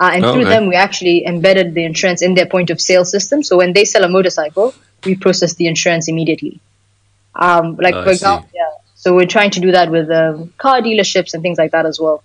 Uh, 0.00 0.10
and 0.12 0.24
oh, 0.24 0.32
through 0.32 0.42
okay. 0.42 0.50
them, 0.50 0.66
we 0.66 0.74
actually 0.74 1.24
embedded 1.24 1.74
the 1.74 1.84
insurance 1.84 2.20
in 2.20 2.34
their 2.34 2.46
point 2.46 2.70
of 2.70 2.80
sale 2.80 3.04
system. 3.04 3.42
So 3.42 3.56
when 3.56 3.72
they 3.72 3.84
sell 3.84 4.04
a 4.04 4.08
motorcycle, 4.08 4.74
we 5.04 5.14
process 5.14 5.54
the 5.54 5.66
insurance 5.66 6.08
immediately. 6.08 6.60
Um, 7.34 7.76
like 7.76 7.94
oh, 7.94 8.04
for 8.04 8.10
example, 8.10 8.48
yeah. 8.54 8.70
So 8.94 9.14
we're 9.14 9.26
trying 9.26 9.50
to 9.50 9.60
do 9.60 9.72
that 9.72 9.90
with 9.90 10.10
um, 10.10 10.52
car 10.58 10.80
dealerships 10.80 11.34
and 11.34 11.42
things 11.42 11.58
like 11.58 11.72
that 11.72 11.86
as 11.86 12.00
well. 12.00 12.22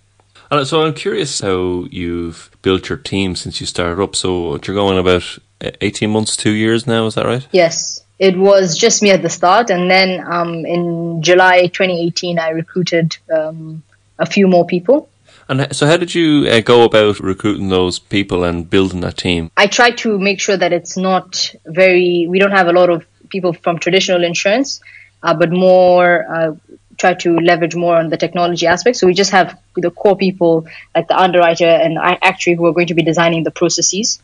And 0.52 0.66
so 0.66 0.82
I'm 0.82 0.94
curious 0.94 1.42
how 1.42 1.86
you've 1.92 2.50
built 2.62 2.90
your 2.90 2.98
team 2.98 3.36
since 3.36 3.62
you 3.62 3.68
started 3.68 4.02
up. 4.02 4.16
So 4.16 4.60
you're 4.66 4.76
going 4.76 4.98
about 4.98 5.38
18 5.62 6.10
months, 6.10 6.36
two 6.36 6.52
years 6.52 6.88
now, 6.88 7.06
is 7.06 7.16
that 7.16 7.26
right? 7.26 7.48
Yes. 7.52 8.04
It 8.20 8.38
was 8.38 8.78
just 8.78 9.02
me 9.02 9.12
at 9.12 9.22
the 9.22 9.30
start. 9.30 9.70
And 9.70 9.90
then 9.90 10.24
um, 10.26 10.66
in 10.66 11.22
July 11.22 11.68
2018, 11.68 12.38
I 12.38 12.50
recruited 12.50 13.18
um, 13.34 13.82
a 14.18 14.26
few 14.26 14.48
more 14.48 14.66
people. 14.66 15.10
And 15.48 15.76
so, 15.76 15.88
how 15.88 15.98
did 15.98 16.14
you 16.14 16.48
uh, 16.48 16.60
go 16.60 16.84
about 16.84 17.20
recruiting 17.20 17.70
those 17.70 17.98
people 17.98 18.44
and 18.44 18.70
building 18.70 19.00
that 19.00 19.18
team? 19.18 19.50
I 19.58 19.66
try 19.66 19.90
to 19.92 20.20
make 20.20 20.40
sure 20.40 20.56
that 20.56 20.72
it's 20.72 20.96
not 20.96 21.56
very, 21.66 22.28
we 22.30 22.38
don't 22.38 22.52
have 22.52 22.68
a 22.68 22.72
lot 22.72 22.92
of 22.92 23.04
people 23.30 23.54
from 23.54 23.80
traditional 23.80 24.24
insurance, 24.24 24.80
uh, 25.24 25.34
but 25.34 25.52
more 25.52 26.26
uh, 26.32 26.56
try 27.00 27.14
to 27.16 27.40
leverage 27.40 27.76
more 27.76 27.96
on 27.96 28.10
the 28.10 28.18
technology 28.18 28.68
aspect. 28.68 28.98
So 28.98 29.08
we 29.08 29.14
just 29.14 29.32
have 29.32 29.58
the 29.76 29.90
core 29.90 30.18
people 30.18 30.68
like 30.94 31.08
the 31.08 31.18
underwriter 31.18 31.66
and 31.66 31.98
actuary 31.98 32.56
who 32.56 32.68
are 32.68 32.74
going 32.74 32.88
to 32.88 32.94
be 32.94 33.04
designing 33.04 33.44
the 33.44 33.52
processes. 33.52 34.22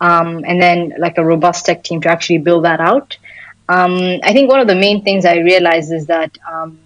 Um, 0.00 0.44
and 0.46 0.60
then 0.60 0.94
like 0.98 1.18
a 1.18 1.24
robust 1.24 1.66
tech 1.66 1.84
team 1.84 2.00
to 2.02 2.10
actually 2.10 2.38
build 2.38 2.64
that 2.64 2.80
out. 2.80 3.18
Um, 3.68 4.20
I 4.22 4.32
think 4.32 4.50
one 4.50 4.60
of 4.60 4.66
the 4.66 4.74
main 4.74 5.04
things 5.04 5.24
I 5.24 5.36
realized 5.36 5.92
is 5.92 6.06
that 6.06 6.36
um, 6.50 6.78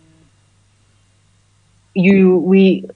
you 1.94 2.36
we 2.36 2.88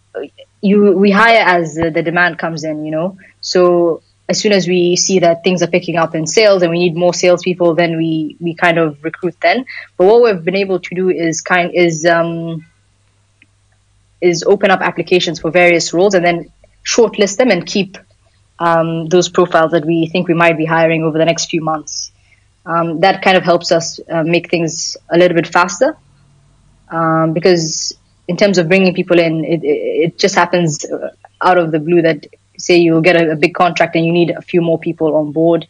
you 0.60 0.92
we 0.92 1.10
hire 1.10 1.44
as 1.46 1.74
the 1.74 2.02
demand 2.02 2.38
comes 2.38 2.64
in, 2.64 2.84
you 2.84 2.90
know. 2.90 3.16
So 3.40 4.02
as 4.28 4.38
soon 4.38 4.52
as 4.52 4.68
we 4.68 4.96
see 4.96 5.20
that 5.20 5.42
things 5.42 5.62
are 5.62 5.68
picking 5.68 5.96
up 5.96 6.14
in 6.14 6.26
sales 6.26 6.62
and 6.62 6.70
we 6.70 6.78
need 6.78 6.96
more 6.96 7.14
salespeople, 7.14 7.74
then 7.74 7.96
we 7.96 8.36
we 8.40 8.54
kind 8.54 8.78
of 8.78 9.02
recruit 9.02 9.36
then. 9.40 9.64
But 9.96 10.06
what 10.06 10.22
we've 10.22 10.44
been 10.44 10.56
able 10.56 10.80
to 10.80 10.94
do 10.94 11.08
is 11.08 11.40
kind 11.40 11.72
is 11.74 12.04
um, 12.04 12.66
is 14.20 14.42
open 14.42 14.70
up 14.70 14.80
applications 14.80 15.40
for 15.40 15.50
various 15.50 15.94
roles 15.94 16.14
and 16.14 16.24
then 16.24 16.52
shortlist 16.84 17.36
them 17.36 17.50
and 17.50 17.64
keep 17.64 17.96
um, 18.58 19.06
those 19.06 19.28
profiles 19.28 19.72
that 19.72 19.84
we 19.84 20.06
think 20.06 20.28
we 20.28 20.34
might 20.34 20.56
be 20.56 20.64
hiring 20.64 21.02
over 21.04 21.18
the 21.18 21.24
next 21.24 21.46
few 21.46 21.60
months. 21.60 22.12
Um, 22.66 23.00
that 23.00 23.22
kind 23.22 23.36
of 23.36 23.44
helps 23.44 23.72
us 23.72 23.98
uh, 24.10 24.24
make 24.24 24.50
things 24.50 24.96
a 25.08 25.16
little 25.16 25.34
bit 25.34 25.46
faster 25.46 25.96
um, 26.90 27.32
because 27.32 27.96
in 28.26 28.36
terms 28.36 28.58
of 28.58 28.68
bringing 28.68 28.94
people 28.94 29.18
in, 29.18 29.44
it, 29.44 29.60
it 29.64 30.18
just 30.18 30.34
happens 30.34 30.84
out 31.40 31.58
of 31.58 31.72
the 31.72 31.78
blue 31.78 32.02
that 32.02 32.26
say 32.58 32.76
you'll 32.76 33.00
get 33.00 33.16
a, 33.16 33.32
a, 33.32 33.36
big 33.36 33.54
contract 33.54 33.94
and 33.96 34.04
you 34.04 34.12
need 34.12 34.30
a 34.30 34.42
few 34.42 34.60
more 34.60 34.78
people 34.78 35.16
on 35.16 35.32
board. 35.32 35.66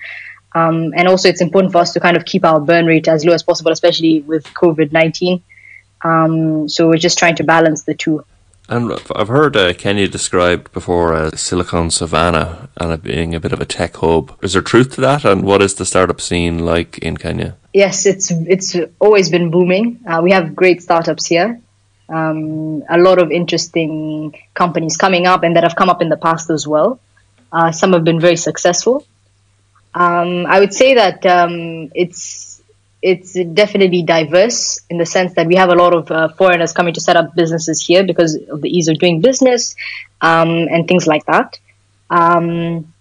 Um, 0.54 0.92
and 0.96 1.06
also, 1.06 1.28
it's 1.28 1.42
important 1.42 1.72
for 1.72 1.78
us 1.78 1.92
to 1.92 2.00
kind 2.00 2.16
of 2.16 2.24
keep 2.24 2.44
our 2.44 2.58
burn 2.58 2.86
rate 2.86 3.06
as 3.06 3.24
low 3.24 3.34
as 3.34 3.42
possible, 3.42 3.70
especially 3.70 4.22
with 4.22 4.44
COVID 4.54 4.92
19. 4.92 5.42
Um, 6.02 6.68
so 6.68 6.88
we're 6.88 6.96
just 6.96 7.18
trying 7.18 7.36
to 7.36 7.44
balance 7.44 7.82
the 7.82 7.94
two. 7.94 8.24
And 8.68 8.92
I've 9.16 9.28
heard 9.28 9.56
uh, 9.56 9.72
Kenya 9.72 10.08
described 10.08 10.72
before 10.72 11.14
as 11.14 11.40
Silicon 11.40 11.90
Savannah 11.90 12.68
and 12.76 12.92
it 12.92 13.02
being 13.02 13.34
a 13.34 13.40
bit 13.40 13.52
of 13.52 13.60
a 13.60 13.64
tech 13.64 13.96
hub. 13.96 14.36
Is 14.42 14.52
there 14.52 14.62
truth 14.62 14.94
to 14.96 15.00
that? 15.00 15.24
And 15.24 15.42
what 15.42 15.62
is 15.62 15.74
the 15.74 15.86
startup 15.86 16.20
scene 16.20 16.58
like 16.58 16.98
in 16.98 17.16
Kenya? 17.16 17.56
Yes, 17.72 18.04
it's 18.04 18.30
it's 18.30 18.76
always 18.98 19.30
been 19.30 19.50
booming. 19.50 20.00
Uh, 20.06 20.20
we 20.22 20.32
have 20.32 20.54
great 20.54 20.82
startups 20.82 21.26
here 21.26 21.60
um, 22.08 22.82
a 22.88 22.98
lot 22.98 23.18
of 23.18 23.30
interesting 23.30 24.34
companies 24.54 24.96
coming 24.96 25.26
up 25.26 25.42
and 25.42 25.56
that 25.56 25.62
have 25.62 25.76
come 25.76 25.90
up 25.90 26.00
in 26.02 26.08
the 26.08 26.16
past 26.16 26.50
as 26.50 26.66
well. 26.66 26.98
Uh, 27.52 27.72
some 27.72 27.92
have 27.92 28.04
been 28.04 28.20
very 28.20 28.36
successful. 28.36 29.06
Um, 29.94 30.46
I 30.46 30.60
would 30.60 30.72
say 30.72 30.94
that 30.94 31.24
um, 31.26 31.90
it's 31.94 32.47
it's 33.00 33.34
definitely 33.34 34.02
diverse 34.02 34.80
in 34.90 34.98
the 34.98 35.06
sense 35.06 35.34
that 35.34 35.46
we 35.46 35.54
have 35.54 35.68
a 35.68 35.74
lot 35.74 35.94
of 35.94 36.10
uh, 36.10 36.28
foreigners 36.28 36.72
coming 36.72 36.94
to 36.94 37.00
set 37.00 37.16
up 37.16 37.34
businesses 37.34 37.84
here 37.84 38.04
because 38.04 38.36
of 38.36 38.60
the 38.60 38.68
ease 38.68 38.88
of 38.88 38.98
doing 38.98 39.20
business 39.20 39.76
um, 40.20 40.48
and 40.48 40.88
things 40.88 41.06
like 41.06 41.24
that. 41.26 41.58
Um, 42.10 42.92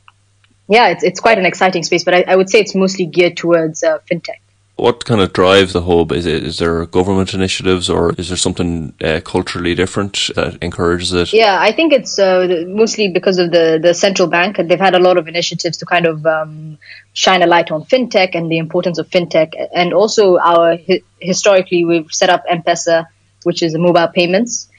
yeah, 0.68 0.90
it's 0.90 1.04
it's 1.04 1.20
quite 1.20 1.38
an 1.38 1.46
exciting 1.46 1.84
space, 1.84 2.04
but 2.04 2.14
I, 2.14 2.26
I 2.28 2.36
would 2.36 2.50
say 2.50 2.60
it's 2.60 2.76
mostly 2.76 3.06
geared 3.06 3.38
towards 3.38 3.84
uh, 3.84 4.00
fintech 4.10 4.40
what 4.78 5.06
kind 5.06 5.22
of 5.22 5.34
drives 5.34 5.74
the 5.74 5.82
hub? 5.82 6.12
Is 6.12 6.26
it 6.26 6.44
is 6.44 6.60
there 6.60 6.86
government 6.86 7.34
initiatives 7.34 7.90
or 7.90 8.14
is 8.14 8.30
there 8.30 8.38
something 8.38 8.94
uh, 9.04 9.20
culturally 9.26 9.74
different 9.74 10.30
that 10.36 10.58
encourages 10.62 11.14
it? 11.14 11.34
Yeah, 11.34 11.58
I 11.60 11.72
think 11.72 11.94
it's 11.94 12.18
uh, 12.20 12.64
mostly 12.68 13.10
because 13.10 13.40
of 13.40 13.52
the 13.52 13.80
the 13.82 13.94
central 13.94 14.28
bank. 14.28 14.58
They've 14.58 14.80
had 14.80 14.94
a 14.94 15.00
lot 15.00 15.18
of 15.18 15.28
initiatives 15.28 15.78
to 15.78 15.86
kind 15.86 16.06
of 16.06 16.26
um, 16.26 16.78
shine 17.14 17.42
a 17.42 17.48
light 17.48 17.72
on 17.72 17.86
fintech 17.86 18.36
and 18.36 18.52
the 18.52 18.60
importance 18.60 19.00
of 19.00 19.10
fintech, 19.10 19.54
and 19.74 19.94
also 19.94 20.38
our 20.38 20.78
historically 21.20 21.84
we've 21.84 22.12
set 22.14 22.30
up 22.30 22.44
M-Pesa, 22.48 23.08
which 23.44 23.64
is 23.64 23.74
a 23.74 23.80
mobile 23.80 24.08
payments. 24.08 24.70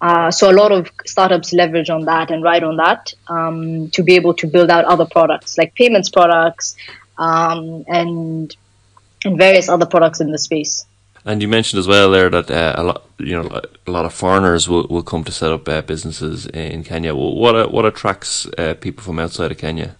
Uh, 0.00 0.30
so 0.30 0.48
a 0.48 0.54
lot 0.54 0.70
of 0.70 0.88
startups 1.04 1.52
leverage 1.52 1.90
on 1.90 2.04
that 2.04 2.30
and 2.30 2.44
ride 2.44 2.62
on 2.62 2.76
that 2.76 3.12
um, 3.26 3.90
to 3.90 4.04
be 4.04 4.14
able 4.14 4.32
to 4.32 4.46
build 4.46 4.70
out 4.70 4.84
other 4.84 5.04
products 5.04 5.58
like 5.58 5.74
payments 5.74 6.08
products 6.08 6.76
um, 7.18 7.84
and 7.88 8.56
and 9.24 9.36
various 9.38 9.68
other 9.68 9.86
products 9.86 10.20
in 10.20 10.30
the 10.30 10.38
space. 10.38 10.86
And 11.24 11.42
you 11.42 11.48
mentioned 11.48 11.78
as 11.78 11.88
well 11.88 12.10
there 12.10 12.30
that 12.30 12.50
uh, 12.50 12.74
a 12.76 12.82
lot, 12.82 13.04
you 13.18 13.36
know, 13.36 13.60
a 13.86 13.90
lot 13.90 14.06
of 14.06 14.14
foreigners 14.14 14.68
will, 14.68 14.86
will 14.88 15.02
come 15.02 15.24
to 15.24 15.32
set 15.32 15.50
up 15.50 15.68
uh, 15.68 15.82
businesses 15.82 16.46
in 16.46 16.84
Kenya. 16.84 17.14
What 17.14 17.54
uh, 17.54 17.68
what 17.68 17.84
attracts 17.84 18.46
uh, 18.56 18.74
people 18.80 19.02
from 19.02 19.18
outside 19.18 19.50
of 19.50 19.58
Kenya? 19.58 19.96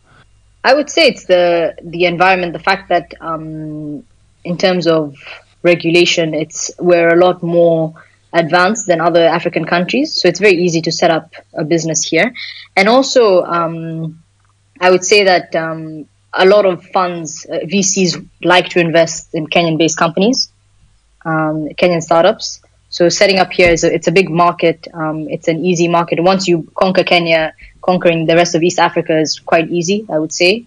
I 0.64 0.74
would 0.74 0.90
say 0.90 1.08
it's 1.08 1.26
the 1.26 1.74
the 1.82 2.04
environment, 2.04 2.52
the 2.52 2.58
fact 2.58 2.88
that 2.88 3.12
um, 3.20 4.04
in 4.44 4.56
terms 4.56 4.86
of 4.86 5.16
regulation, 5.62 6.34
it's 6.34 6.70
we're 6.78 7.12
a 7.12 7.16
lot 7.16 7.42
more 7.42 7.94
advanced 8.32 8.86
than 8.86 9.00
other 9.00 9.26
African 9.26 9.64
countries, 9.64 10.14
so 10.14 10.28
it's 10.28 10.40
very 10.40 10.56
easy 10.56 10.80
to 10.82 10.92
set 10.92 11.10
up 11.10 11.34
a 11.52 11.64
business 11.64 12.04
here. 12.04 12.32
And 12.76 12.88
also, 12.88 13.42
um, 13.44 14.22
I 14.80 14.90
would 14.90 15.04
say 15.04 15.24
that 15.24 15.54
um, 15.56 16.06
a 16.32 16.46
lot 16.46 16.66
of 16.66 16.84
funds, 16.84 17.46
uh, 17.50 17.58
VCs 17.64 18.28
like 18.42 18.68
to 18.70 18.80
invest 18.80 19.34
in 19.34 19.46
Kenyan-based 19.46 19.96
companies, 19.96 20.50
um, 21.24 21.68
Kenyan 21.70 22.02
startups. 22.02 22.60
So 22.90 23.08
setting 23.08 23.38
up 23.38 23.52
here 23.52 23.70
is 23.70 23.84
a, 23.84 23.92
it's 23.92 24.08
a 24.08 24.12
big 24.12 24.30
market. 24.30 24.86
Um, 24.92 25.28
it's 25.28 25.48
an 25.48 25.64
easy 25.64 25.88
market. 25.88 26.22
Once 26.22 26.48
you 26.48 26.70
conquer 26.74 27.04
Kenya, 27.04 27.52
conquering 27.82 28.26
the 28.26 28.34
rest 28.34 28.54
of 28.54 28.62
East 28.62 28.78
Africa 28.78 29.18
is 29.18 29.38
quite 29.38 29.70
easy, 29.70 30.06
I 30.10 30.18
would 30.18 30.32
say. 30.32 30.66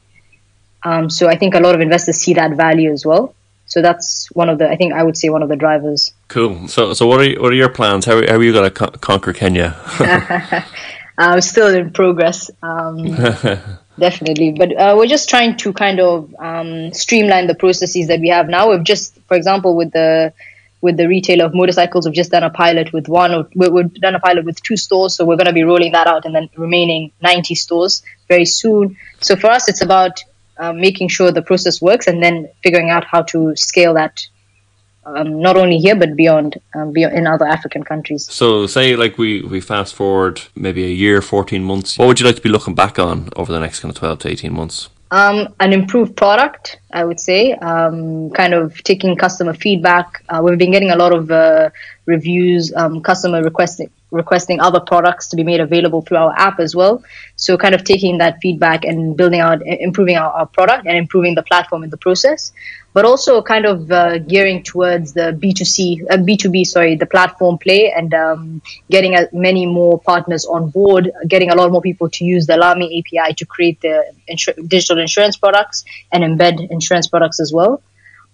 Um, 0.84 1.10
so 1.10 1.28
I 1.28 1.36
think 1.36 1.56
a 1.56 1.60
lot 1.60 1.76
of 1.76 1.82
investors 1.82 2.18
see 2.18 2.34
that 2.36 2.52
value 2.56 2.92
as 2.92 3.06
well. 3.06 3.36
So 3.66 3.82
that's 3.82 4.28
one 4.34 4.50
of 4.50 4.58
the, 4.58 4.70
I 4.70 4.76
think 4.76 4.94
I 4.94 5.02
would 5.02 5.18
say 5.18 5.30
one 5.30 5.44
of 5.44 5.50
the 5.50 5.56
drivers. 5.56 6.14
Cool. 6.28 6.68
So, 6.68 6.94
so 6.94 7.08
what 7.08 7.22
are 7.22 7.24
you, 7.24 7.42
what 7.42 7.52
are 7.52 7.56
your 7.56 7.70
plans? 7.70 8.06
How, 8.06 8.16
how 8.16 8.36
are 8.36 8.44
you 8.44 8.52
going 8.52 8.66
to 8.66 8.72
co- 8.72 8.98
conquer 9.00 9.34
Kenya? 9.34 9.78
I'm 11.22 11.38
uh, 11.38 11.42
still 11.42 11.68
in 11.68 11.92
progress. 11.92 12.50
Um, 12.64 13.04
definitely, 14.00 14.54
but 14.58 14.76
uh, 14.76 14.96
we're 14.98 15.06
just 15.06 15.30
trying 15.30 15.56
to 15.58 15.72
kind 15.72 16.00
of 16.00 16.34
um, 16.40 16.94
streamline 16.94 17.46
the 17.46 17.54
processes 17.54 18.08
that 18.08 18.20
we 18.20 18.30
have 18.30 18.50
now. 18.50 18.72
We've 18.72 18.84
just, 18.84 19.20
for 19.28 19.38
example, 19.38 19.76
with 19.76 19.92
the 19.92 20.34
with 20.82 20.98
the 20.98 21.08
retailer 21.08 21.46
of 21.46 21.54
motorcycles, 21.54 22.08
we've 22.08 22.16
just 22.16 22.32
done 22.32 22.42
a 22.42 22.50
pilot 22.50 22.92
with 22.92 23.08
one, 23.08 23.36
or 23.36 23.48
we've 23.54 23.94
done 23.94 24.16
a 24.16 24.20
pilot 24.20 24.46
with 24.46 24.64
two 24.64 24.76
stores. 24.76 25.16
So 25.16 25.24
we're 25.24 25.36
going 25.36 25.46
to 25.46 25.54
be 25.54 25.64
rolling 25.64 25.92
that 25.92 26.08
out, 26.08 26.26
and 26.26 26.34
then 26.34 26.50
remaining 26.58 27.12
90 27.22 27.54
stores 27.54 28.02
very 28.28 28.46
soon. 28.46 28.98
So 29.20 29.36
for 29.36 29.52
us, 29.52 29.70
it's 29.70 29.84
about 29.84 30.24
uh, 30.58 30.74
making 30.74 31.10
sure 31.10 31.32
the 31.32 31.44
process 31.44 31.80
works, 31.80 32.08
and 32.08 32.24
then 32.24 32.50
figuring 32.64 32.90
out 32.90 33.04
how 33.04 33.22
to 33.34 33.56
scale 33.56 33.94
that 33.94 34.26
um, 35.06 35.42
not 35.42 35.58
only 35.58 35.78
here 35.78 35.96
but 35.96 36.16
beyond, 36.16 36.60
um, 36.76 36.92
beyond 36.92 37.16
in 37.16 37.28
other 37.28 37.46
African 37.46 37.84
countries. 37.84 38.28
So, 38.32 38.68
say 38.68 38.96
like 38.96 39.18
we 39.18 39.42
we 39.42 39.62
fast 39.62 39.96
forward 39.96 40.42
maybe 40.56 40.84
a 40.84 40.90
year, 40.90 41.22
fourteen 41.22 41.64
months. 41.64 41.98
What 41.98 42.08
would 42.08 42.20
you 42.20 42.26
like 42.26 42.36
to 42.36 42.42
be 42.42 42.50
looking 42.50 42.76
back 42.76 43.00
on 43.00 43.30
over 43.36 43.52
the 43.52 43.60
next 43.60 43.80
kind 43.80 43.92
of 43.92 43.98
twelve 43.98 44.20
to 44.20 44.30
eighteen 44.30 44.54
months? 44.54 44.90
Um, 45.12 45.54
an 45.60 45.74
improved 45.74 46.16
product, 46.16 46.80
I 46.94 47.04
would 47.04 47.20
say. 47.20 47.52
Um, 47.52 48.30
kind 48.30 48.54
of 48.54 48.82
taking 48.84 49.18
customer 49.18 49.54
feedback. 49.54 50.24
Uh, 50.30 50.42
we've 50.42 50.58
been 50.58 50.72
getting 50.72 50.92
a 50.92 50.96
lot 50.96 51.12
of 51.12 51.30
uh, 51.30 51.70
reviews, 52.06 52.74
um, 52.74 53.02
customer 53.02 53.44
requesting 53.44 53.92
requesting 54.12 54.60
other 54.60 54.80
products 54.80 55.30
to 55.30 55.36
be 55.36 55.44
made 55.44 55.62
available 55.62 56.02
through 56.02 56.18
our 56.18 56.34
app 56.38 56.60
as 56.60 56.76
well. 56.76 57.04
So 57.38 57.58
kind 57.58 57.74
of 57.74 57.84
taking 57.84 58.18
that 58.20 58.40
feedback 58.42 58.84
and 58.84 59.16
building 59.16 59.40
out, 59.40 59.66
improving 59.66 60.18
our, 60.18 60.32
our 60.32 60.46
product 60.46 60.86
and 60.86 60.98
improving 60.98 61.34
the 61.36 61.44
platform 61.44 61.84
in 61.84 61.90
the 61.90 61.98
process, 61.98 62.52
but 62.94 63.06
also 63.06 63.42
kind 63.42 63.66
of 63.66 63.90
uh, 63.90 64.18
gearing 64.20 64.64
towards 64.64 65.14
the 65.14 65.32
B2C, 65.42 66.04
uh, 66.10 66.18
B2B, 66.18 66.66
sorry, 66.66 66.96
the 66.96 67.06
platform 67.06 67.58
play 67.58 67.92
and 67.92 68.14
um, 68.14 68.62
getting 68.90 69.16
a, 69.16 69.30
many 69.32 69.66
more 69.66 70.00
partners 70.00 70.46
on 70.46 70.70
board, 70.70 71.12
getting 71.28 71.50
a 71.50 71.56
lot 71.56 71.72
more 71.72 71.82
people 71.82 72.10
to 72.10 72.26
use 72.26 72.46
the 72.48 72.58
Lami 72.58 73.00
API 73.00 73.34
to 73.36 73.46
create 73.46 73.80
the 73.82 74.14
insur- 74.30 74.68
digital 74.68 75.00
insurance 75.00 75.38
products 75.38 75.86
and 76.12 76.24
embed 76.24 76.70
insurance 76.70 77.08
products 77.08 77.40
as 77.40 77.54
well. 77.54 77.82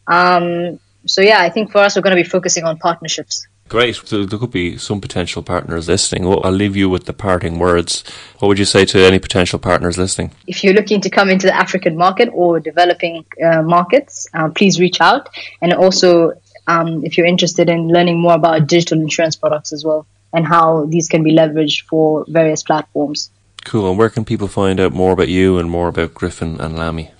Um, 0.07 0.79
so 1.05 1.22
yeah, 1.22 1.39
I 1.41 1.50
think 1.50 1.72
for 1.72 1.79
us, 1.79 1.96
we're 1.96 2.01
going 2.01 2.15
to 2.15 2.22
be 2.22 2.27
focusing 2.27 2.63
on 2.63 2.77
partnerships. 2.77 3.48
Great. 3.70 3.96
So 3.96 4.26
there 4.26 4.40
could 4.40 4.52
be 4.52 4.78
some 4.78 5.02
potential 5.02 5.44
partners 5.44 5.88
listening. 5.88 6.26
I'll 6.26 6.52
leave 6.52 6.76
you 6.76 6.90
with 6.90 7.06
the 7.06 7.14
parting 7.14 7.60
words. 7.60 8.04
What 8.40 8.48
would 8.48 8.60
you 8.60 8.66
say 8.66 8.86
to 8.86 9.00
any 9.00 9.20
potential 9.20 9.60
partners 9.60 9.98
listening? 9.98 10.32
If 10.48 10.64
you're 10.64 10.74
looking 10.74 11.02
to 11.02 11.10
come 11.10 11.30
into 11.30 11.48
the 11.48 11.56
African 11.56 11.98
market 11.98 12.30
or 12.32 12.60
developing 12.60 13.26
uh, 13.44 13.62
markets, 13.64 14.28
uh, 14.34 14.50
please 14.50 14.80
reach 14.80 15.02
out. 15.02 15.30
And 15.62 15.74
also, 15.74 16.34
um, 16.68 17.04
if 17.04 17.18
you're 17.18 17.28
interested 17.28 17.70
in 17.70 17.90
learning 17.90 18.20
more 18.20 18.36
about 18.36 18.68
digital 18.68 19.02
insurance 19.02 19.36
products 19.36 19.74
as 19.74 19.84
well 19.84 20.08
and 20.34 20.46
how 20.46 20.86
these 20.86 21.10
can 21.10 21.24
be 21.24 21.34
leveraged 21.36 21.84
for 21.88 22.26
various 22.28 22.64
platforms. 22.64 23.32
Cool. 23.66 23.90
And 23.90 23.98
where 23.98 24.10
can 24.10 24.24
people 24.24 24.48
find 24.48 24.80
out 24.80 24.94
more 24.94 25.12
about 25.12 25.28
you 25.28 25.58
and 25.58 25.70
more 25.70 25.90
about 25.90 26.14
Griffin 26.14 26.62
and 26.62 26.78
Lami? 26.78 27.12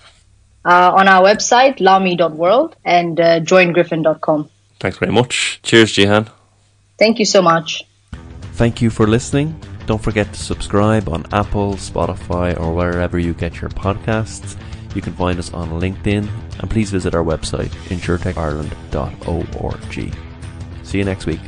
Uh, 0.64 0.94
on 0.96 1.08
our 1.08 1.24
website, 1.24 1.80
lami.world 1.80 2.76
and 2.86 3.20
uh, 3.20 3.40
joingriffin.com. 3.40 4.50
Thanks 4.80 4.98
very 4.98 5.12
much. 5.12 5.60
Cheers, 5.64 5.94
Jihan. 5.94 6.30
Thank 6.98 7.20
you 7.20 7.26
so 7.26 7.42
much. 7.42 7.86
Thank 8.54 8.82
you 8.82 8.90
for 8.90 9.06
listening. 9.08 9.60
Don't 9.86 10.02
forget 10.02 10.34
to 10.34 10.40
subscribe 10.40 11.08
on 11.08 11.26
Apple, 11.32 11.76
Spotify, 11.76 12.60
or 12.60 12.74
wherever 12.74 13.20
you 13.20 13.34
get 13.34 13.62
your 13.62 13.70
podcasts. 13.70 14.58
You 14.96 15.02
can 15.02 15.14
find 15.14 15.38
us 15.38 15.54
on 15.54 15.70
LinkedIn, 15.70 16.28
and 16.60 16.70
please 16.70 16.92
visit 16.92 17.14
our 17.14 17.24
website, 17.24 17.70
insurtechireland.org. 17.90 20.16
See 20.84 20.98
you 20.98 21.06
next 21.06 21.26
week. 21.26 21.40